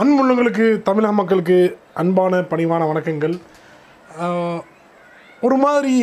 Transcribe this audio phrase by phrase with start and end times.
[0.00, 1.56] அன்புள்ளங்களுக்கு தமிழக மக்களுக்கு
[2.00, 3.34] அன்பான பணிவான வணக்கங்கள்.
[5.46, 5.94] ஒரு மாதிரி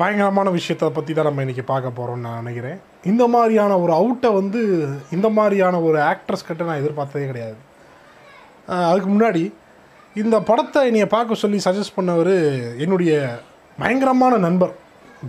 [0.00, 2.76] பயங்கரமான விஷயத்தை பற்றி தான் நம்ம இன்றைக்கி பார்க்க போகிறோம்னு நான் நினைக்கிறேன்.
[3.12, 4.60] இந்த மாதிரியான ஒரு அவுட்டை வந்து
[5.16, 7.58] இந்த மாதிரியான ஒரு ஆக்ட்ரஸ் கிட்ட நான் எதிர்பார்த்ததே கிடையாது.
[8.90, 9.44] அதுக்கு முன்னாடி
[10.24, 12.34] இந்த படத்தை என்னையை பார்க்க சொல்லி சஜஸ்ட் பண்ணவர்
[12.84, 13.12] என்னுடைய
[13.80, 14.76] பயங்கரமான நண்பர்.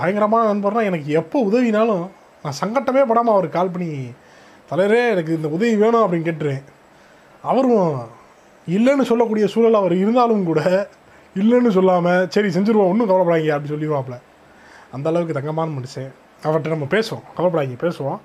[0.02, 2.06] பயங்கரமான நண்பர்னால் எனக்கு எப்போ உதவினாலும்
[2.46, 3.92] நான் சங்கட்டமே படாமல் அவர் கால் பண்ணி
[4.72, 6.66] தலைவரே எனக்கு இந்த உதவி வேணும் அப்படின்னு கேட்டுருவேன்.
[7.52, 7.88] அவரும்
[8.76, 10.62] இல்லைன்னு சொல்லக்கூடிய சூழல் அவர் இருந்தாலும் கூட
[11.42, 14.18] இல்லைன்னு சொல்லாமல் சரி செஞ்சுருவோம் ஒன்றும் கவலைப்படாங்க அப்படின்னு சொல்லிடுவாப்புல.
[14.96, 16.12] அந்த அளவுக்கு தங்கமான மனுஷன்
[16.46, 17.26] அவர்கிட்ட நம்ம பேசுவோம்.
[17.38, 18.20] கவலைப்படாங்க பேசுவோம்.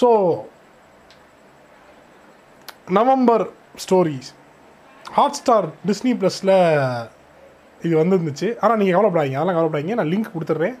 [0.00, 0.08] So
[2.98, 3.44] November
[3.82, 4.30] stories
[5.40, 6.54] Hotstar Disney ப்ளஸில்
[7.86, 8.48] இது வந்துருந்துச்சு.
[8.62, 9.96] ஆனால் நீங்கள் கவலைப்படாதீங்க அதெல்லாம் கவலைப்படாதீங்க.
[10.00, 10.76] நான் லிங்க் கொடுத்துட்றேன்.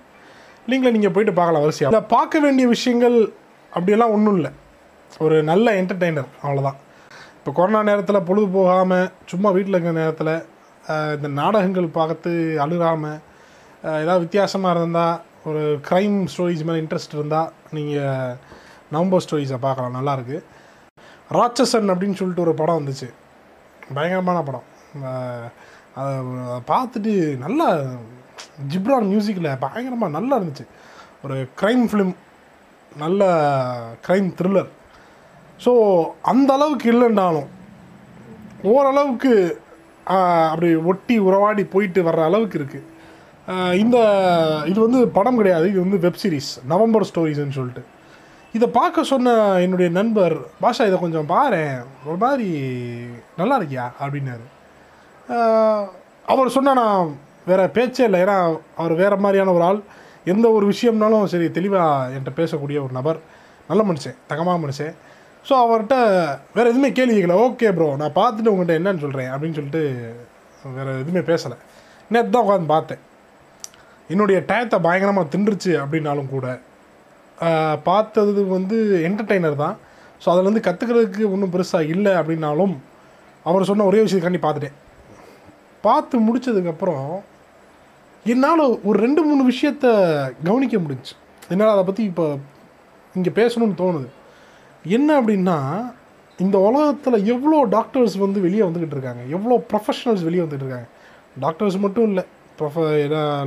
[0.70, 3.16] லிங்கில் நீங்கள் போயிட்டு பார்க்கலாம் வரிசையாக இதில் பார்க்க வேண்டிய விஷயங்கள்
[3.76, 4.52] அப்படியெல்லாம் ஒன்றும் இல்லை.
[5.24, 6.78] ஒரு நல்ல என்டர்டெய்னர் அவ்வளோதான்
[7.38, 10.34] இப்போ கொரோனா நேரத்தில் பொழுது போகாமல் சும்மா வீட்டில் இருக்கிற நேரத்தில்
[11.16, 12.32] இந்த நாடகங்கள் பார்த்து
[12.64, 13.20] அழுகாமல்
[14.02, 18.36] ஏதாவது வித்தியாசமாக இருந்தால் ஒரு க்ரைம் ஸ்டோரிஸ் மேலே இன்ட்ரெஸ்ட் இருந்தால் நீங்கள்
[18.94, 19.96] நவம்பர் ஸ்டோரிஸை பார்க்கலாம்.
[19.98, 20.38] நல்லாயிருக்கு
[21.30, 23.08] ராட்சசன் அப்படின்னு சொல்லிட்டு ஒரு படம் வந்துச்சு.
[23.94, 24.66] பயங்கரமான படம்.
[26.00, 27.12] அதை அதை பார்த்துட்டு
[27.44, 27.66] நல்லா
[28.72, 30.66] ஜிப்ரான் மியூசிக்கில் பயங்கரமாக நல்லா இருந்துச்சு.
[31.24, 32.14] ஒரு க்ரைம் ஃபிலிம்
[32.92, 33.24] நல்ல
[34.06, 34.70] க்ரைம் த்ரில்லர்
[35.64, 35.72] ஸோ
[36.32, 37.48] அந்த அளவுக்கு இல்லைன்னாலும்
[38.72, 39.32] ஓரளவுக்கு
[40.52, 42.88] அப்படி ஒட்டி உறவாடி போயிட்டு வர்ற அளவுக்கு இருக்குது
[43.82, 43.96] இந்த
[44.70, 45.66] இது வந்து படம் கிடையாது.
[45.72, 47.82] இது வந்து வெப் சீரிஸ் நவம்பர் ஸ்டோரிஸ்ன்னு சொல்லிட்டு.
[48.56, 51.62] இதை பார்க்க சொன்ன என்னுடைய நண்பர் பாஷா இதை கொஞ்சம் பாரு
[52.08, 52.48] ஒரு மாதிரி
[53.40, 53.86] நல்லா இருக்கியா?
[54.02, 54.44] அப்படின்னாரு.
[56.32, 57.12] அவர் சொன்னா நான்
[57.50, 58.18] வேற பேச்சே இல்லை.
[58.24, 58.36] ஏன்னா
[58.80, 59.80] அவர் வேற மாதிரியான ஒரு ஆள்.
[60.32, 63.18] எந்த ஒரு விஷயம்னாலும் சரி தெளிவாக என்கிட்ட பேசக்கூடிய ஒரு நபர்.
[63.70, 64.94] நல்ல மனுஷன் தகமாக மனுஷன்.
[65.48, 65.96] ஸோ அவர்கிட்ட
[66.56, 69.82] வேறு எதுவுமே கேள்வி கேட்கல ஓகே ப்ரோ நான் பார்த்துட்டு உங்கள்கிட்ட என்னன்னு சொல்கிறேன் அப்படின்னு சொல்லிட்டு
[70.76, 71.56] வேறு எதுவுமே பேசலை.
[72.12, 73.00] நேற்று தான் உட்காந்து பார்த்தேன்.
[74.12, 76.46] என்னுடைய டயத்தை பயங்கரமாக தின்றுச்சு அப்படின்னாலும் கூட
[77.88, 78.76] பார்த்தது வந்து
[79.08, 79.76] என்டர்டெய்னர் தான்.
[80.22, 82.74] ஸோ அதில் வந்து கற்றுக்கிறதுக்கு ஒன்றும் பெருசாக இல்லை அப்படின்னாலும்
[83.46, 84.76] அவர் சொன்ன ஒரே விஷயத்துக்காண்டி பார்த்துட்டேன்.
[85.86, 87.06] பார்த்து முடிச்சதுக்கப்புறம்
[88.32, 89.86] என்னால் ஒரு ரெண்டு மூணு விஷயத்த
[90.48, 91.14] கவனிக்க முடிஞ்சுச்சு
[91.52, 92.26] என்னால் அதை பற்றி இப்போ
[93.14, 94.08] இங்கே பேசணும்னு தோணுது.
[94.84, 95.58] என்ன அப்படின்னா
[96.38, 99.22] இந்த உலகத்தில் எவ்வளோ டாக்டர்ஸ் வந்து வெளியே வந்துக்கிட்டு இருக்காங்க?
[99.30, 100.88] எவ்வளோ ப்ரொஃபஷனல்ஸ் வெளியே வந்துட்டு இருக்காங்க?
[101.40, 102.24] டாக்டர்ஸ் மட்டும் இல்லை
[102.58, 102.84] ப்ரொஃப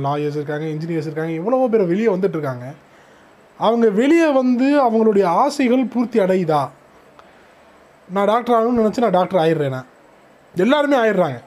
[0.06, 2.66] லாயர்ஸ் இருக்காங்க இன்ஜினியர்ஸ் இருக்காங்க எவ்வளவோ பேர் வெளியே வந்துட்டு இருக்காங்க.
[3.60, 6.68] அவங்க வெளியே வந்து அவங்களுடைய ஆசைகள் பூர்த்தி அடையுதா?
[8.08, 9.82] நான் டாக்டர் ஆகணும்னு நினச்சி நான் டாக்டர் ஆயிடுறேனா?
[10.54, 11.38] எல்லாருமே ஆயிடுறாங்க.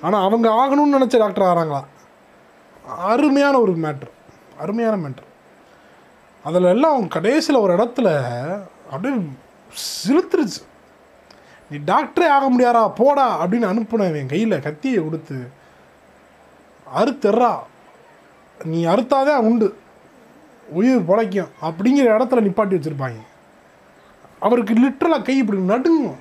[0.00, 1.82] ஆனால் அவங்க ஆகணும்னு நினச்ச டாக்டர் ஆகிறாங்களா
[2.98, 4.10] அருமையான ஒரு மேட்ரு
[4.58, 5.26] அருமையான மேட்ரு
[6.44, 8.08] அதில் எல்லாம் அவங்க கடைசியில் ஒரு இடத்துல
[8.90, 9.20] அப்படியே
[9.82, 10.62] சிலுத்துருச்சு.
[11.70, 15.50] நீ டாக்டரே ஆக முடியாரா போடா அப்படின்னு அனுப்புனேன் என் கையில் கத்தியை கொடுத்து
[16.96, 17.58] அறுத்தர்றா
[18.64, 19.78] நீ அறுத்தாதான் உண்டு.
[20.68, 21.48] உயிர் பிழைக்கும்.
[21.62, 23.20] அப்படிங்கிற இடத்துல நிப்பாட்டி வச்சுருப்பாங்க.
[24.40, 26.18] அவருக்கு லிட்ரலாக கை இப்படி நடுங்கும்.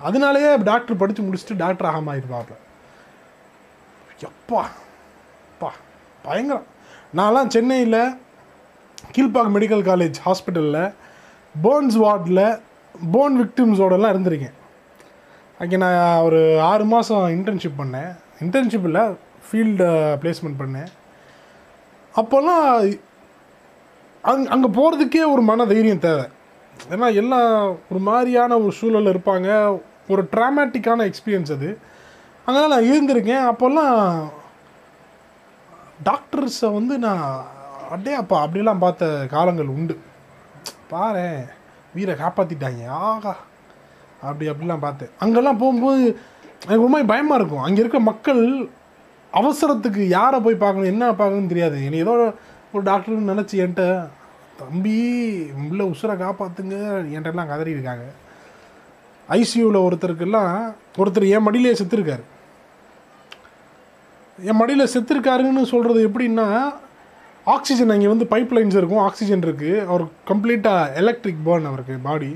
[0.00, 2.56] அதனாலேயே டாக்டர் படித்து முடிச்சுட்டு டாக்டர் ஆகாம ஆயிருப்பாப்ல.
[4.20, 4.62] எப்பா
[5.52, 5.72] அப்பா
[6.22, 6.66] பயங்கரம்.
[7.16, 8.16] நான்லாம் சென்னையில்
[9.12, 10.94] கீழ்ப்பாக்கம் மெடிக்கல் காலேஜ் ஹாஸ்பிட்டலில்
[11.62, 12.60] போன்ஸ் வார்டில்
[13.10, 14.58] போன் விக்டிம்ஸோடலாம் இருந்திருக்கேன்.
[15.58, 18.18] அங்கே நான் ஒரு ஆறு மாதம் இன்டர்ன்ஷிப் பண்ணேன்.
[18.40, 19.86] இன்டர்ன்ஷிப் இல்லை ஃபீல்டு
[20.22, 20.86] பிளேஸ்மெண்ட் பண்ணேன்.
[22.16, 22.98] அப்போல்லாம்
[24.22, 26.24] அங் அங்கே போகிறதுக்கே ஒரு மன தைரியம் தேவை.
[26.90, 29.80] ஏன்னா எல்லாம் ஒரு மாதிரியான ஒரு சூழலில் இருப்பாங்க.
[30.08, 31.78] ஒரு ட்ராமேட்டிக்கான எக்ஸ்பீரியன்ஸ் அது.
[32.46, 33.54] அதனால் நான் இருந்திருக்கேன்.
[33.54, 34.28] அப்போல்லாம்
[36.04, 37.46] டாக்டர்ஸை வந்து நான்
[37.82, 40.00] அப்படியே அப்போ அப்படிலாம் பார்த்த காலங்கள் உண்டு.
[40.92, 41.26] பாரு
[41.94, 43.32] வீரை காப்பாற்றிட்டாங்க ஆகா.
[44.26, 45.12] அப்படி அப்படிலாம் பார்த்தேன்.
[45.22, 46.02] அங்கெல்லாம் போகும்போது
[46.64, 47.64] எனக்கு ரொம்ப பயமாக இருக்கும்.
[47.66, 48.42] அங்கே இருக்க மக்கள்
[49.32, 51.76] அவசரத்துக்கு யாரை போய் பார்க்கணும் என்ன பார்க்கணும்னு தெரியாது.
[51.86, 52.14] என்னை ஏதோ
[52.74, 53.84] ஒரு டாக்டர்னு நினச்சி என்கிட்ட
[54.62, 54.96] தம்பி
[55.68, 56.76] உள்ள உசுரை காப்பாற்றுங்க
[57.14, 58.06] என்கிட்டலாம் கதறி இருக்காங்க
[59.28, 60.52] ஐசியூவில் ஒருத்தருக்கெல்லாம்
[61.00, 62.24] ஒருத்தர் என் மடியிலே செத்துருக்காரு.
[64.50, 66.46] என் மடியில் செத்துருக்காருன்னு சொல்கிறது எப்படின்னா
[67.54, 72.30] ஆக்சிஜன் அங்கே வந்து பைப் லைன்ஸ் இருக்கும் ஆக்சிஜன் இருக்குது அவர் கம்ப்ளீட்டாக எலக்ட்ரிக் பேர்ன் அவருக்கு பாடி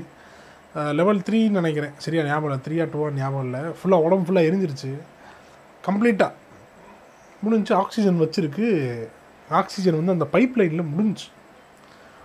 [0.99, 1.93] லெவல் த்ரீன்னு நினைக்கிறேன்.
[2.05, 2.61] சரியா ஞாபகம் இல்லை?
[2.65, 3.61] த்ரீ டூ ஒன் ஞாபகம் இல்லை.
[3.79, 4.89] ஃபுல்லாக உடம்பு ஃபுல்லாக எரிஞ்சிருச்சு.
[5.87, 6.31] கம்ப்ளீட்டாக
[7.43, 8.67] முடிஞ்சு ஆக்சிஜன் வச்சுருக்கு.
[9.59, 11.27] ஆக்சிஜன் வந்து அந்த பைப் லைனில் முடிஞ்சு.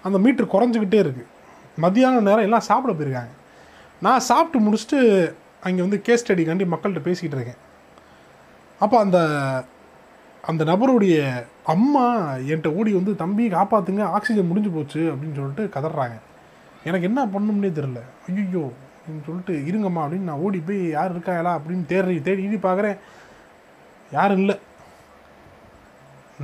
[0.07, 1.29] அந்த மீட்ரு குறைஞ்சிக்கிட்டே இருக்குது
[1.85, 3.33] மத்தியான நேரம் எல்லாம் சாப்பிட போயிருக்காங்க.
[4.07, 5.01] நான் சாப்பிட்டு முடிச்சுட்டு
[5.69, 7.61] அங்கே வந்து கேஸ் ஸ்டடிக்காண்டி மக்கள்கிட்ட பேசிக்கிட்டு இருக்கேன்.
[8.85, 9.19] அப்போ அந்த
[10.43, 16.17] அந்த நபருடைய அம்மா என்கிட்ட ஓடி வந்து தம்பி காப்பாற்றுங்க ஆக்சிஜன் முடிஞ்சு போச்சு அப்படின்னு சொல்லிட்டு கதறாங்க.
[16.85, 21.87] எனக்கு என்ன பண்ணணும்னே தெரில ஐயோ அப்படின்னு சொல்லிட்டு இருங்கம்மா அப்படின்னு நான் ஓடி போய் யார் இருக்காங்களா அப்படின்னு
[21.87, 22.97] தேடி தேடி பார்க்குறேன்.
[24.13, 24.59] யாரும் இல்லை.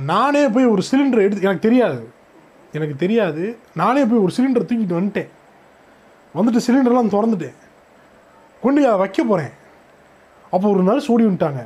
[0.05, 2.09] நானே போய் ஒரு சிலிண்டர் எடுத்து எனக்கு தெரியாது.
[2.71, 3.57] எனக்கு தெரியாது.
[3.75, 5.29] நானே போய் ஒரு சிலிண்டர் தூக்கிட்டு வந்துட்டேன்.
[6.35, 7.55] வந்துட்டு சிலிண்டர்லாம் திறந்துட்டேன்.
[8.61, 9.51] கொண்டு அதை வைக்க போகிறேன்
[10.51, 11.65] அப்போ ஒரு நர்ஸ் ஓடி வந்துட்டாங்க.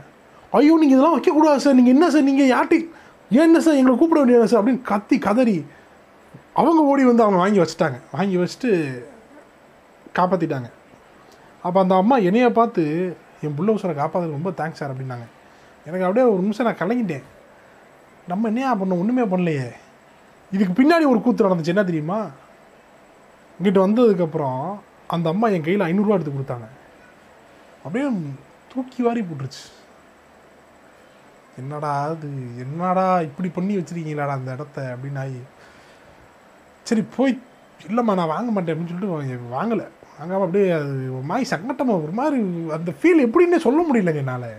[0.51, 1.77] ஐயோ நீங்கள் இதெல்லாம் வைக்கக்கூடாது சார்.
[1.79, 2.27] நீங்கள் என்ன சார்?
[2.29, 2.79] நீங்கள் யார்ட்டி
[3.37, 3.79] ஏன் என்ன சார்?
[3.79, 4.61] எங்களை கூப்பிட வேண்டியது சார்?
[4.63, 5.65] அப்படின்னு கத்தி கதறி
[6.53, 7.99] அவங்க ஓடி வந்து அவங்க வாங்கி வச்சுட்டாங்க.
[8.11, 8.71] வாங்கி வச்சுட்டு
[10.17, 10.69] காப்பாற்றிட்டாங்க
[11.63, 12.83] அப்போ அந்த அம்மா என்னையை பார்த்து
[13.41, 15.25] என் புள்ள உசரை காப்பாற்றுறது ரொம்ப தேங்க்ஸ் சார் அப்படின்னாங்க.
[15.85, 17.23] எனக்கு அப்படியே ஒரு நிமிஷம் நான் கலங்கிட்டேன்.
[18.27, 19.01] நம்ம என்னையா பண்ணோம்?
[19.03, 19.67] ஒன்றுமே பண்ணலையே.
[20.51, 21.73] இதுக்கு பின்னாடி ஒரு கூத்து நடந்துச்சு.
[21.73, 22.19] என்ன தெரியுமா?
[23.57, 24.77] இங்கிட்ட வந்ததுக்கப்புறம்
[25.07, 26.67] அந்த அம்மா என் கையில் ஐநூறுரூவா எடுத்து கொடுத்தாங்க.
[27.83, 28.11] அப்படியே
[28.73, 29.63] தூக்கி வாரி போட்டுருச்சு.
[31.57, 32.29] என்னடா அது?
[32.59, 34.97] என்னடா இப்படி பண்ணி வச்சிருக்கீங்களாடா அந்த இடத்த?
[34.97, 35.41] அப்படின்னு ஆகி
[36.83, 37.39] சரி போய்
[37.87, 39.87] இல்லைம்மா நான் வாங்க மாட்டேன் அப்படின்னு சொல்லிட்டு வாங்கலை.
[40.19, 42.37] வாங்காமல் அப்படியே அது ஒரு மாதிரி சங்கட்டமாக ஒரு மாதிரி
[42.71, 44.51] அந்த ஃபீல் எப்படின்னே சொல்ல முடியலங்க என்னால்.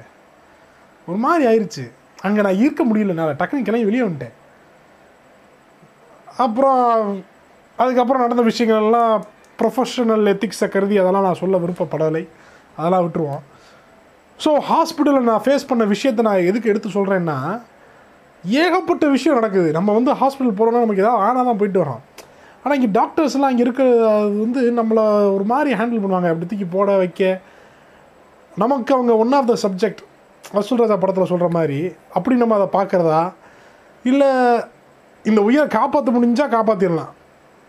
[1.06, 1.90] ஒரு மாதிரி ஆயிடுச்சு
[2.20, 3.36] அங்கே நான் இருக்க முடியல என்னால்.
[3.36, 4.34] டக்குனு கிளம்பி வெளியே வந்துட்டேன்.
[6.36, 7.24] அப்புறம்
[7.76, 9.22] அதுக்கப்புறம் நடந்த விஷயங்கள்லாம்
[9.62, 12.28] ப்ரொஃபஷனல் எத்திக்ஸை கருதி அதெல்லாம் நான் சொல்ல விருப்பப்படலை.
[12.76, 13.42] அதெல்லாம் விட்டுருவோம்.
[14.42, 17.38] ஸோ ஹாஸ்பிட்டலில் நான் ஃபேஸ் பண்ண விஷயத்தை நான் எதுக்கு எடுத்து சொல்கிறேன்னா
[18.62, 19.68] ஏகப்பட்ட விஷயம் நடக்குது.
[19.76, 22.00] நம்ம வந்து ஹாஸ்பிட்டல் போகிறோம்னா நமக்கு ஏதாவது ஆனால் தான் போயிட்டு வரோம்.
[22.62, 25.04] ஆனால் இங்கே டாக்டர்ஸ்லாம் இங்கே இருக்கிற அது வந்து நம்மளை
[25.36, 26.30] ஒரு மாதிரி ஹேண்டில் பண்ணுவாங்க.
[26.32, 27.22] அப்படி தூக்கி போட வைக்க.
[28.62, 30.02] நமக்கு அவங்க one of the subject
[30.56, 31.78] Vasoolraja படத்தில் சொல்கிற மாதிரி
[32.16, 33.22] அப்படி நம்ம அதை பார்க்குறதா?
[34.10, 34.30] இல்லை
[35.24, 37.12] இந்த உயிரை காப்பாற்ற முடிஞ்சால் காப்பாற்றிடலாம்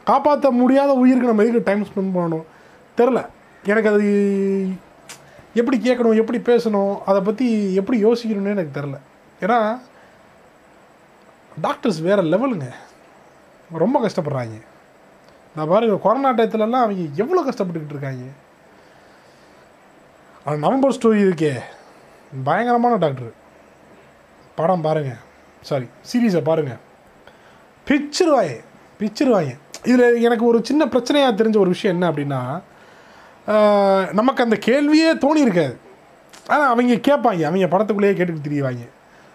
[0.09, 2.45] காப்பாற்ற முடியாத உயிருக்கு நம்ம எதுக்கு டைம் ஸ்பெண்ட் பண்ணணும்?
[2.97, 3.19] தெரில
[3.71, 4.07] எனக்கு அது
[5.53, 8.97] எப்படி கேட்கணும் எப்படி பேசணும் அதை பற்றி எப்படி யோசிக்கணும்னு எனக்கு தெரில
[9.41, 9.81] ஏன்னா
[11.61, 12.67] டாக்டர்ஸ் வேறு லெவலுங்க
[13.71, 14.55] ரொம்ப கஷ்டப்படுறாங்க.
[15.55, 18.23] நான் பாருங்க கொரோனா டயத்துலலாம் அவங்க எவ்வளோ கஷ்டப்பட்டுக்கிட்டு இருக்காங்க.
[20.45, 21.53] அது நவம்பர் ஸ்டோரி இருக்கே.
[22.43, 23.31] பயங்கரமான டாக்டர்
[24.55, 25.21] படம் பாருங்கள்
[25.61, 26.81] சாரி சீரீஸை பாருங்கள்
[27.87, 28.55] பிச்சிருவாங்க.
[28.99, 29.53] பிச்சிருவாங்க.
[29.83, 32.41] இதில் எனக்கு ஒரு சின்ன பிரச்சனையாக தெரிஞ்ச ஒரு விஷயம் என்ன அப்படின்னா
[34.19, 35.75] நமக்கு அந்த கேள்வியே தோணி இருக்காது
[36.53, 37.41] ஆனால் அவங்க கேட்பாங்க.
[37.49, 38.83] அவங்க படத்துக்குள்ளேயே கேட்டுட்டு தெரியவாங்க.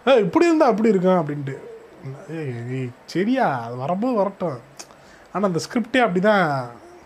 [0.06, 1.55] ஏ இப்படி இருந்தால் அப்படி இருக்கும் அப்படின்ட்டு.
[2.37, 4.58] ஏய், ஏய், சரியா அது வரும்போது வரட்டும்.
[5.32, 6.44] ஆனால் அந்த ஸ்கிரிப்டே அப்படி தான்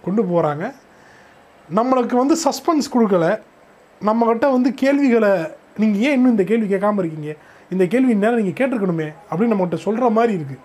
[0.05, 0.65] கொண்டு போகிறாங்க
[1.69, 3.27] நம்மளுக்கு வந்து சஸ்பென்ஸ் கொடுக்கல.
[4.01, 5.33] நம்மக்கிட்ட வந்து கேள்விகளை
[5.83, 7.33] நீங்கள் ஏன் இன்னும் இந்த கேள்வி கேட்காம இருக்கீங்க?
[7.71, 10.61] இந்த கேள்வி நேரம் நீங்கள் கேட்டிருக்கணுமே அப்படின்னு நம்மகிட்ட சொல்கிற மாதிரி இருக்குது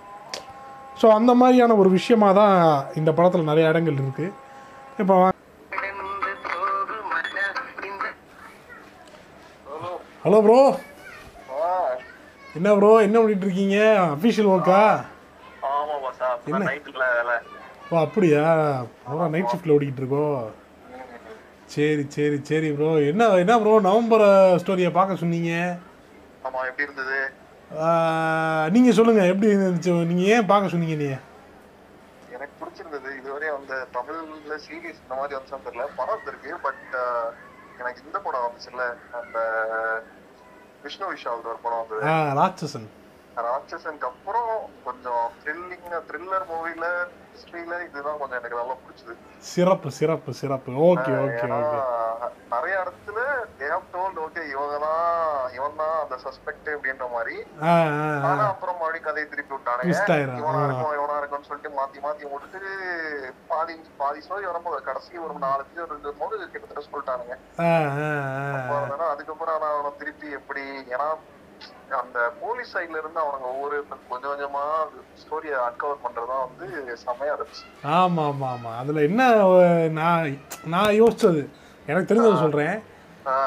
[1.01, 2.56] ஸோ அந்த மாதிரியான ஒரு விஷயமாக தான்
[3.00, 4.31] இந்த படத்தில் நிறைய இடங்கள் இருக்குது
[5.00, 5.16] இப்போ
[10.27, 10.56] ஹலோ ப்ரோ
[12.57, 13.77] என்ன ப்ரோ என்ன பண்ணிட்டு இருக்கீங்க?
[14.13, 14.79] அஃபிஷியல் ஒர்க்கா
[16.50, 16.71] என்ன?
[17.91, 18.41] ஓ அப்படியா?
[19.07, 20.41] அவ்வளோ நைட் ஷிஃப்ட்டில் ஓடிக்கிட்டு இருக்கோம்
[21.75, 24.25] சரி சரி சரி ப்ரோ என்ன என்ன ப்ரோ நவம்பர்
[24.63, 25.53] ஸ்டோரியை பார்க்க சொன்னீங்க.
[26.47, 27.21] ஆமா எப்படி இருந்தது?
[28.75, 29.95] நீங்கள் சொல்லுங்கள் எப்படி இருந்துச்சு?
[30.12, 31.09] நீங்கள் ஏன் பார்க்க சொன்னீங்க நீ
[32.35, 33.09] எனக்கு பிடிச்சிருந்தது.
[33.21, 35.88] இதுவரை அந்த தமிழ்ல சீரிஸ் இந்த மாதிரி வந்து தெரியல.
[36.01, 36.85] படம் இருக்கு பட்
[37.81, 38.83] எனக்கு இந்த படம் வந்துச்சுல்ல.
[39.18, 39.39] அந்த
[40.88, 42.12] விஷ்ணு விஷால் ஒரு படம் வந்தது.
[42.42, 42.88] ராட்சசன்.
[43.46, 44.51] ராட்சசனுக்கு அப்புறம்
[44.86, 46.86] கொஞ்சம் த்ரில்லிங் த்ரில்லர் மூவில
[47.32, 49.15] ஹிஸ்டரியில இதுதான் கொஞ்சம் எனக்கு நல்லா பிடிச்சது.
[49.53, 50.72] சிறப்பு சிறப்பு சிறப்பு.
[50.89, 51.79] Okay okay okay.
[52.53, 53.19] நிறைய இடத்துல
[53.60, 55.05] they have told ஓகே இவங்க தான்
[55.57, 57.36] இவன் தான் அந்த சஸ்பெக்ட் அப்படின்ற மாதிரி.
[58.29, 59.93] ஆனா அப்புறம் மறுபடியும் கதையை திருப்பி விட்டானுங்க.
[60.41, 60.63] இவனா.
[60.67, 62.74] இருக்கும் இவனா இருக்கும்னு சொல்லிட்டு மாத்தி மாத்தி விட்டுட்டு
[63.51, 67.36] பாதி பாதி ஸ்டோரி வரும்போது கடைசி ஒரு நாலு பேர் இருக்கும்போது கிட்டத்தட்ட சொல்லிட்டானுங்க.
[69.13, 71.10] அதுக்கப்புறம் நான் அவனை திருப்பி எப்படி ஏன்னா
[72.00, 73.77] அந்த போலீஸ் சைட்ல இருந்து அவனுங்க ஒவ்வொரு
[74.10, 74.63] கொஞ்சம் கொஞ்சமா
[75.22, 76.65] ஸ்டோரியை அன்கவர் பண்றதுதான் வந்து
[77.03, 77.63] செமையா இருந்துச்சு.
[78.00, 79.22] ஆமாம் ஆமாம் ஆமாம் அதில் என்ன
[80.00, 80.36] நான்
[80.74, 81.41] நான் யோசிச்சது
[81.91, 82.75] எனக்கு தெரிஞ்சதை சொல்கிறேன்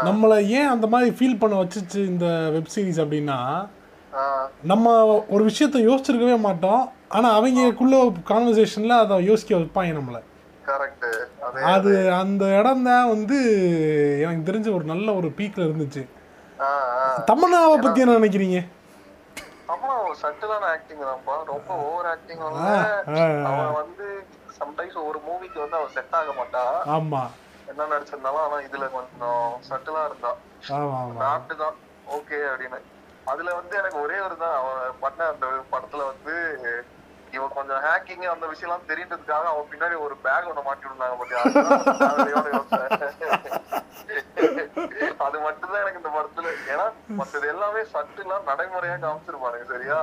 [0.08, 3.38] நம்மளை ஏன் அந்த மாதிரி ஃபீல் பண்ண வச்சுச்சு இந்த வெப் சீரிஸ் அப்படின்னா
[4.70, 4.94] நம்ம
[5.34, 6.82] ஒரு விஷயத்த யோசிச்சிருக்கவே மாட்டோம்.
[7.16, 7.96] ஆனால் அவங்களுக்குள்ள
[8.30, 10.20] கான்வர்சேஷனில் அதை யோசிக்க வைப்பாங்க நம்மளை.
[11.72, 13.36] அதே அந்த இடம் தான் வந்து
[14.24, 16.02] எனக்கு தெரிஞ்ச ஒரு நல்ல ஒரு பீக்கில் இருந்துச்சு.
[17.30, 18.60] தமன்னாவை பற்றி என்ன நினைக்கிறீங்க?
[19.72, 19.90] ஆமா
[20.22, 21.36] சட்டிலான ஆக்டிங் தான்ப்பா.
[21.52, 22.72] ரொம்ப ஓவர் ஆக்டிங் வந்து
[23.50, 24.06] அவன் வந்து
[24.58, 26.64] சம்டைம்ஸ் ஒரு மூவிக்கு வந்து அவன் செட் ஆக மாட்டா
[26.96, 27.30] ஆமாம்
[27.70, 30.30] என்ன நடிச்சிருந்தாலும் ஆனா இதுல கொஞ்சம் சட்டிலா இருந்தா.
[30.76, 31.76] ஆமாம் ஆமாம் நாட்டு தான்.
[32.16, 32.80] ஓகே அப்படின்னு.
[33.32, 36.34] அதுல வந்து எனக்கு ஒரே ஒரு தான் அவன் பண்ண அந்த படத்துல வந்து
[37.36, 41.16] இவன் கொஞ்சம் ஹேக்கிங் அந்த விஷயம் எல்லாம் தெரியுன்றதுக்காக அவன் பின்னாடி ஒரு பேக் ஒண்ணு மாட்டி விடுனாங்க.
[45.26, 46.48] அது மட்டும்தான் எனக்கு இந்த படத்துல.
[46.72, 46.86] ஏன்னா
[47.20, 49.98] மத்தது எல்லாமே சட்டுலாம் நடைமுறையா காமிச்சிருப்பானுங்க சரியா?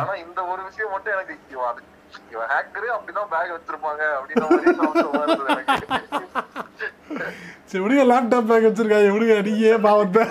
[0.00, 1.36] ஆனா இந்த ஒரு விஷயம் மட்டும் எனக்கு
[1.70, 1.82] அது
[2.32, 4.02] இவன் ஹேக்கரு அப்படிதான் பேக் வச்சிருப்பாங்க
[5.52, 5.76] எனக்கு.
[7.70, 10.22] சரி விடுங்க லேப்டாப் பேக் வச்சிருக்காங்க விடுங்க நீங்க பாவத்தை?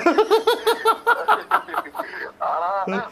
[2.49, 2.69] ஆனா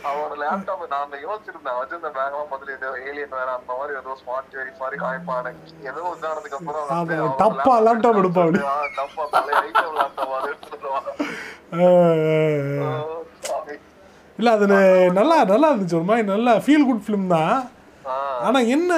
[0.09, 4.81] அவனோட லேப்டாப் நான் யோசிச்சிருந்தேன் வச்சிருந்த பேக் எல்லாம் ஏதோ ஏலியன் வேற அந்த மாதிரி ஏதோ ஸ்மார்ட் வெரிஸ்
[4.83, 5.51] மாதிரி காய்ப்பானு
[5.89, 6.85] ஏதோ இதானதுக்கு அப்புறம்
[7.41, 8.61] டப்பா laptop எடுப்பா அப்படி.
[8.67, 10.25] ஆ, டப்பா பழைய ஐட்டம் லேப்டாப்.
[14.39, 14.49] இல்ல
[15.13, 17.55] நல்லா நல்லா இருந்துச்சு ஒரு மாதிரி நல்லா ஃபீல் குட் ஃபிலிம் தான்.
[18.47, 18.91] ஆனா என்ன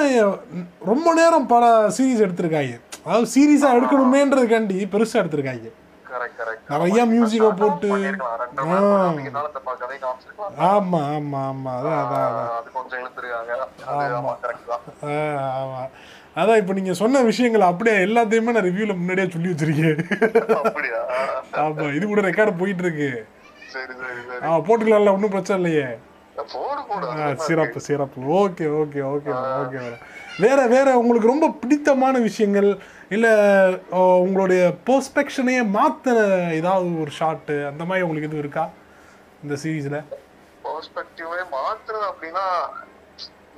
[0.90, 1.64] ரொம்ப நேரம் பல
[1.96, 2.74] சீரிஸ் எடுத்திருக்காங்க.
[3.04, 5.68] அதாவது சீரியஸா எடுக்கணுமேன்றதுக்காண்டி பெருசா எடுத்திருக்காங்க.
[6.72, 7.06] நிறைய அ
[7.60, 7.88] போட்டு.
[10.70, 11.72] ஆமா ஆமா ஆமா.
[11.78, 12.28] அதான் அதான்
[15.60, 15.82] ஆமா.
[16.36, 19.98] அதான் இப்போ நீங்க சொன்ன விஷயங்கள் அப்படியே எல்லாத்தையுமே நான் ரிவ்யூல முன்னாடியே சொல்லி வச்சிருக்கேன்.
[20.60, 21.00] அப்படியா?
[21.62, 23.10] ஆமா இது கூட ரெக்கார்டு போயிட்டு இருக்கு.
[24.44, 25.88] ஆ போட்டுக்கலாம்ல ஒன்றும் பிரச்சனை இல்லையே.
[27.46, 28.20] சிறப்பு சிறப்பு.
[28.38, 29.80] ஓகே ஓகே ஓகே ஓகே
[30.40, 32.68] வேற வேற உங்களுக்கு ரொம்ப பிடித்தமான விஷயங்கள்
[33.08, 33.26] இல்ல
[34.20, 36.18] உங்களுடைய பெர்ஸ்பெக்ஷனையே மாத்தின
[36.52, 38.64] ஏதாவது ஒரு ஷாட்டு அந்த மாதிரி உங்களுக்கு எதுவும் இருக்கா?
[39.42, 39.98] இந்த சீரீஸ்ல
[40.64, 42.44] பெர்ஸ்பெக்டிவே மாத்துறது அப்படின்னா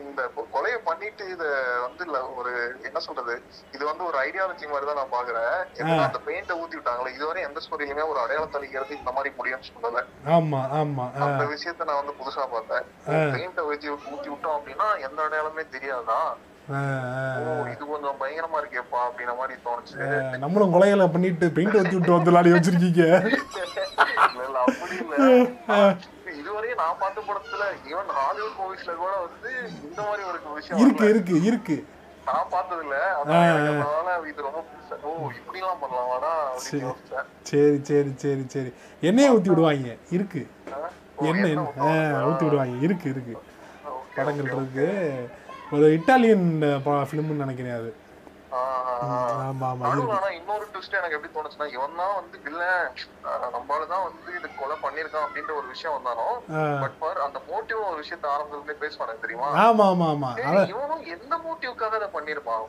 [0.02, 0.22] இந்த
[0.52, 1.44] கொலையை பண்ணிட்டு இத
[1.82, 2.52] வந்து இல்ல ஒரு
[2.88, 3.34] என்ன சொல்றது
[3.74, 5.56] இது வந்து ஒரு ஐடியாலஜி மாதிரி தான் நான் பாக்குறேன்.
[6.04, 10.02] அந்த பெயிண்ட ஊத்தி விட்டாங்களே இதுவரை எந்த ஸ்டோரியிலுமே ஒரு அடையாளம் தளிக்கிறது இந்த மாதிரி முடியும்னு சொல்லல.
[10.36, 12.86] ஆமா ஆமா அந்த விஷயத்த நான் வந்து புதுசா பார்த்தேன்.
[13.34, 16.20] பெயிண்ட வச்சு ஊத்தி விட்டோம் அப்படின்னா எந்த அடையாளமே தெரியாதா?
[16.70, 16.80] ஆ,
[17.40, 19.96] ஓ இது கொஞ்சம் பயங்கரமா இருக்கேப்பா அப்படின்ற மாதிரி தோணுச்சு.
[20.44, 23.04] நம்மளும் கொலைகளை பண்ணிட்டு பெயிண்ட் ஊத்தி விட்டு வந்து விளையாடி வச்சிருக்கீங்க
[24.38, 25.16] இல்ல அப்படி இல்ல.
[26.52, 29.50] இதுவரையும் நான் பார்த்த படத்துல ஈவன் ஹாலிவுட் மூவிஸ்ல கூட வந்து
[29.88, 31.04] இந்த மாதிரி ஒரு விஷயம் இருக்கு.
[31.12, 31.76] இருக்கு இருக்கு.
[32.26, 34.58] நான் பார்த்தது இல்ல அதனால இது ரொம்ப
[35.02, 36.32] ஓ இப்படி எல்லாம் பண்ணலாமாடா
[36.66, 36.82] சரி.
[37.50, 39.94] சரி சரி சரி எண்ணெயை ஊத்தி விடுவாங்க.
[40.10, 40.42] இருக்கு.
[41.30, 41.64] என்ன
[42.28, 42.76] ஊத்தி விடுவாங்க.
[42.86, 43.34] இருக்கு இருக்கு.
[44.16, 44.86] படங்கள் இருக்கு.
[45.72, 46.46] ஒரு இட்டாலியன்
[47.10, 47.90] ஃபிலிம்னு நினைக்கிறேன் அது.
[50.36, 52.88] இன்னொரு ட்விஸ்ட் எனக்கு எப்படி தோணுச்சுன்னா இவன் தான் வந்து வில்லன்
[53.54, 56.34] நம்மளாலதான் வந்து இது கொலை பண்ணிருக்கான் அப்படின்ற ஒரு விஷயம் வந்தாலும்.
[56.82, 59.48] பட் பார் அந்த மோட்டிவ் ஒரு விஷயத்த ஆரம்பத்துல பேசுவானே தெரியுமா?
[59.62, 60.30] ஆமா ஆமா ஆமா.
[60.44, 62.66] ஏய், இவனும் எந்த மோட்டிவ்க்காக அதை பண்ணிருப்பான்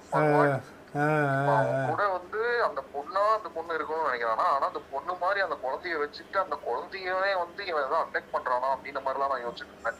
[0.93, 4.45] கூட வந்து அந்த பொண்ணா அந்த பொண்ணு இருக்கணும்னு நினைக்கிறானா?
[4.55, 9.01] ஆனா அந்த பொண்ணு மாதிரி அந்த குழந்தைய வச்சுட்டு அந்த குழந்தையவே வந்து இவன் ஏதோ அட்டாக் பண்றானா அப்படின்ற
[9.05, 9.97] மாதிரி எல்லாம் நான் யோசிச்சுட்டு இருந்தேன்.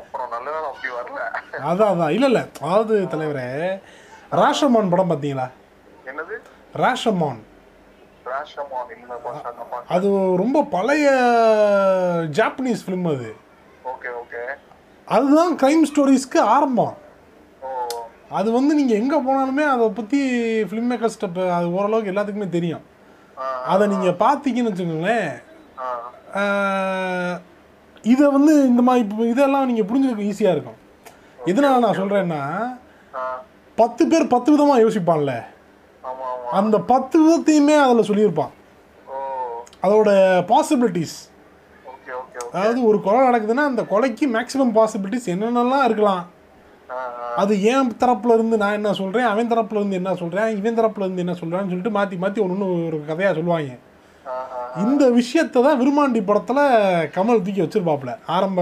[0.00, 1.20] அப்புறம் நல்ல வேளை அப்படி வரல.
[1.70, 2.14] அதான் அதான்.
[2.16, 2.42] இல்ல இல்ல.
[2.60, 3.48] அதாவது தலைவரே
[4.40, 5.48] ராஷமான் படம் பார்த்தீங்களா
[6.06, 6.36] என்னது?
[6.74, 7.42] ராஷமான்
[9.96, 10.08] அது
[10.42, 11.06] ரொம்ப பழைய
[12.38, 13.30] ஜாப்பனீஸ் ஃபிலிம் அது.
[13.84, 14.42] Okay okay.
[15.08, 16.94] அதுதான் கிரைம் ஸ்டோரிஸ்க்கு ஆரம்பம்.
[18.38, 20.18] அது வந்து நீங்கள் எங்கே போனாலுமே அதை பற்றி
[20.68, 22.84] ஃபிலிம் மேக்கர்ஸ்ட்ட அது ஓரளவுக்கு எல்லாத்துக்குமே தெரியும்.
[23.72, 25.30] அதை நீங்கள் பார்த்தீங்கன்னு வச்சுக்கோங்களேன்
[28.12, 30.78] இதை வந்து இந்த மாதிரி இப்போ இதெல்லாம் நீங்கள் புரிஞ்சுக்க ஈஸியாக இருக்கும்.
[31.50, 32.42] எதனால நான் சொல்கிறேன்னா
[33.80, 35.34] பத்து பேர் பத்து விதமாக யோசிப்பான்ல.
[36.58, 38.52] அந்த பத்து விதத்தையுமே அதில் சொல்லியிருப்பான்.
[39.84, 40.10] அதோட
[40.52, 41.18] பாசிபிலிட்டிஸ்
[42.54, 46.22] அதாவது ஒரு கொலை நடக்குதுன்னா அந்த கொலைக்கு மேக்ஸிமம் பாசிபிலிட்டிஸ் என்னென்னலாம் இருக்கலாம்.
[47.42, 49.28] அது ஏன் தரப்புல இருந்து நான் என்ன சொல்றேன்?
[49.32, 50.48] அவன் தரப்புல இருந்து என்ன சொல்றேன்?
[50.58, 53.72] இவன் தரப்புல இருந்து என்ன சொல்றான்னு சொல்லிட்டு மாத்தி மாத்தி ஒன்று ஒரு கதையா சொல்லுவாங்க.
[54.84, 56.60] இந்த விஷயத்தை தான் விருமாண்டி படத்துல
[57.16, 58.60] கமல் தூக்கி வச்சிருப்பாப்ல ஆரம்ப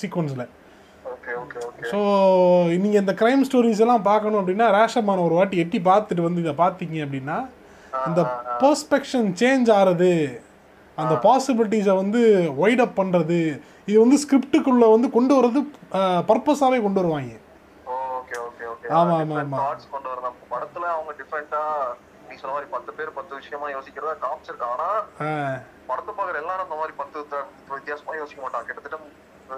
[0.00, 0.44] சீக்வன்ஸ்ல
[1.90, 1.98] ஸோ
[2.82, 6.96] நீங்க இந்த கிரைம் ஸ்டோரிஸ் எல்லாம் பார்க்கணும் அப்படின்னா ரேஷமான ஒரு வாட்டி எட்டி பார்த்துட்டு வந்து இதை பார்த்தீங்க
[7.06, 7.36] அப்படின்னா
[8.08, 8.20] இந்த
[8.62, 10.10] பெர்ஸ்பெக்ஷன் சேஞ்ச் ஆகிறது
[10.98, 12.20] அந்த பாசிபிலிட்டிஸை வந்து
[12.86, 13.38] அப் பண்ணுறது
[13.88, 15.60] இது வந்து ஸ்கிரிப்டுக்குள்ளே வந்து கொண்டு வர்றது
[16.30, 17.32] பர்பஸாகவே கொண்டு வருவாங்க.
[18.82, 19.58] ஆமா, ஆமா, ஆமா.
[19.60, 21.60] தாட்ஸ் கொண்டு வரலாம் படத்துல அவங்க டிஃபரெண்டா
[22.26, 24.88] நீ சொன்ன மாதிரி பத்து பேர் பத்து விஷயமா யோசிக்கிறதா காமிச்சிருக்காங்க ஆனா
[25.88, 27.18] படத்தை பாக்குற எல்லாரும் அந்த மாதிரி பத்து
[27.72, 28.66] வித்தியாசமா யோசிக்க மாட்டாங்க.
[28.68, 28.98] கிட்டத்தட்ட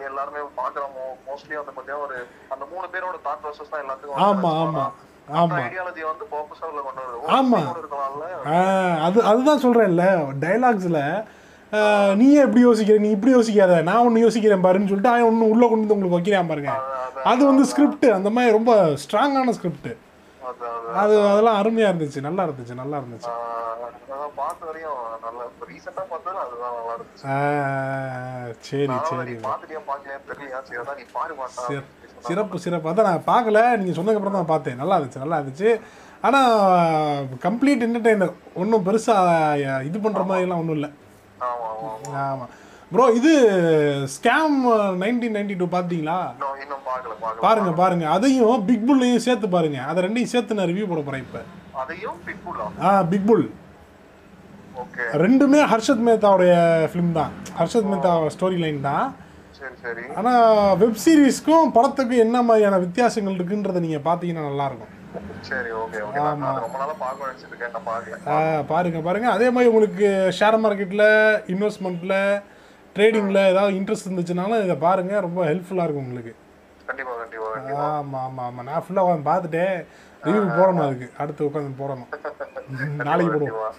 [0.06, 2.16] எல்லாருமே பாக்குறோமோ மோஸ்ட்லி வந்து பாத்தீங்கன்னா ஒரு
[2.50, 4.84] அந்த மூணு பேரோட தாட் ப்ராசஸ் தான் எல்லாத்துக்கும் ஆமா ஆமா
[5.34, 5.58] ஆமா.
[5.60, 6.24] ஐடியாலஜி வந்து
[6.70, 7.30] உள்ள கொண்டு வருது.
[7.36, 7.60] ஆமா.
[9.28, 10.06] அதுதான் சொல்கிறேன்ல
[10.42, 11.00] டைலாக்ஸில்
[12.16, 12.98] நீயே எப்படி யோசிக்கிற?
[12.98, 13.82] நீ இப்படி யோசிக்காத.
[13.82, 16.70] நான் ஒன்று யோசிக்கிறேன் பாருன்னு சொல்லிட்டு அவன் ஒன்று உள்ளே கொண்டு வந்து உங்களுக்கு வைக்கிறேன் பாருங்க.
[17.24, 21.28] அது- வந்து ஸ்கிரிப்ட் அந்த மாதிரி ரொம்ப ஸ்ட்ராங்கான ஸ்கிரிப்ட் அது அது அது.
[21.28, 22.20] அதெல்லாம் அருமையாக இருந்துச்சு.
[22.20, 23.28] நல்லா இருந்துச்சு நல்லா இருந்துச்சு.
[23.28, 24.90] ஆஹ் அதான் பார்த்த வரையும்
[25.22, 27.26] நல்லா இப்போ ரீசெண்டா பார்த்தது அதுதான் நல்லா இருந்துச்சு.
[27.28, 29.22] ஆ, சரி சரி.
[29.26, 30.80] நீ தெரியலையா?
[30.80, 31.34] அதான் நீ பாரு
[32.18, 32.90] சிறப்பு சிறப்பு.
[32.90, 33.76] அதான் நான் பார்க்கல.
[33.76, 34.76] நீங்கள் சொன்னதுக்கப்புறம் தான் பார்த்தேன்.
[34.76, 35.80] நல்லா இருந்துச்சு நல்லா இருந்துச்சு.
[36.20, 40.90] ஆனால் கம்ப்ளீட் என்டர்டெய்னர் ஒன்றும் பெருசாக இது பண்ணுற மாதிரிலாம் ஒன்றும் இல்லை.
[42.24, 42.52] ஆமாம்
[42.92, 43.32] ப்ரோ இது
[44.14, 44.56] ஸ்கேம்
[45.00, 46.16] நைன்டீன் நைன்டி டூ பார்த்தீங்களா
[47.44, 48.04] பாருங்க பாருங்க.
[48.10, 49.78] அதையும் பிக் புல்லையும் சேர்த்து பாருங்க.
[49.84, 51.40] அதை ரெண்டையும் சேர்த்து நான் ரிவ்யூ போட போகிறேன் இப்போ.
[51.82, 52.16] அதையும்
[52.86, 53.02] ஆ?
[53.10, 53.46] பிக் புல்
[55.22, 56.54] ரெண்டுமே ஹர்ஷத் மேத்தாவுடைய
[56.90, 57.32] ஃபிலிம் தான்.
[57.58, 59.06] ஹர்ஷத் மேத்தா ஸ்டோரி லைன் தான்.
[60.14, 60.46] ஆனால்
[60.76, 64.92] வெப் சீரிஸ்க்கும் படத்துக்கும் என்ன மாதிரியான வித்தியாசங்கள் இருக்குன்றதை நீங்கள் பார்த்தீங்கன்னா நல்லாயிருக்கும்
[68.72, 69.28] பாருங்க பாருங்க.
[69.36, 70.06] அதே மாதிரி உங்களுக்கு
[70.38, 71.06] ஷேர் மார்க்கெட்டில்
[71.54, 72.18] இன்வெஸ்ட்மெண்ட்டில்
[72.96, 75.14] ட்ரேடிங்கில் ஏதாவது இன்ட்ரெஸ்ட் இருந்துச்சுனாலும் இதை பாருங்க.
[75.26, 76.34] ரொம்ப ஹெல்ப்ஃபுல்லாக இருக்கும் உங்களுக்கு.
[77.84, 79.76] ஆமாம் ஆமாம் ஆமாம் நான் ஃபுல்லாக உட்காந்து பார்த்துட்டேன்.
[80.26, 81.08] ரிவ்யூ போடணும் அதுக்கு.
[81.22, 82.10] அடுத்து உட்காந்து போடணும்.
[83.08, 83.74] நாளைக்கு போடுவோம்.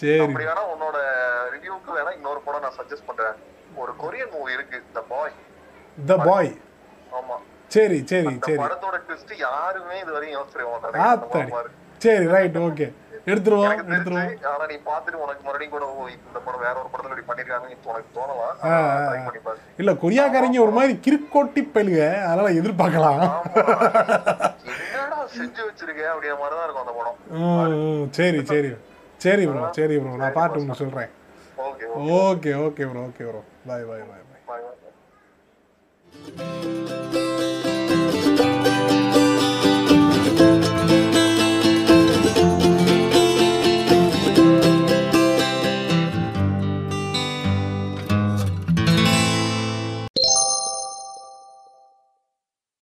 [0.00, 0.98] சரி வேணா உன்னோட
[1.54, 3.36] ரிவ்யூக்கு வேணா இன்னொரு படம் நான் சஜஸ்ட் பண்றேன்.
[3.82, 5.34] ஒரு கொரியன் மூவி இருக்கு த பாய்
[6.10, 6.52] த பாய்
[7.18, 7.38] ஆமா.
[7.72, 8.56] சரி சரி சரி.
[8.62, 10.48] படத்தோட ட்விஸ்ட் யாருமே இது வரையும்
[11.52, 11.70] பாரு.
[12.00, 12.24] சரி.
[12.34, 12.86] ரைட் ஓகே
[13.30, 14.30] எடுத்துருவோம் எடுத்துருவோம்.
[14.52, 18.56] ஆனா நீ பாத்துட்டு உனக்கு மறுபடியும் கூட இந்த படம் வேற ஒரு படத்துல இப்படி பண்ணிருக்காங்கன்னு உனக்கு தோணலாம்
[19.80, 23.20] இல்லை கொரியாக்காரங்க ஒரு மாதிரி கிறுக்கோட்டி பயிலுக அதனால எதிர்பார்க்கலாம்.
[24.90, 27.16] என்னடா செஞ்சு வச்சிருக்க அப்படிங்கிற மாதிரிதான் இருக்கும் அந்த படம்.
[28.18, 28.72] சரி சரி.
[29.26, 31.10] சரி ப்ரோ சரி ப்ரோ நான் பாட்டு உங்களுக்கு சொல்கிறேன்
[31.58, 31.84] okay
[32.22, 32.50] okay.
[32.64, 34.70] Okay bro okay bro bye bye bye bye bye bye